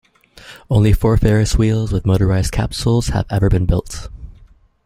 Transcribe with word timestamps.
Only 0.67 0.93
four 0.93 1.15
Ferris 1.17 1.59
wheels 1.59 1.91
with 1.91 2.05
motorised 2.05 2.49
capsules 2.49 3.09
have 3.09 3.27
ever 3.29 3.49
been 3.51 3.67
built. 3.67 4.09